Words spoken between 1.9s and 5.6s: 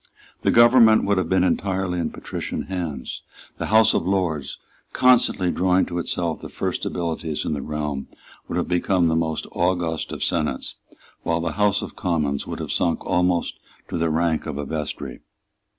in patrician hands. The House of Lords, constantly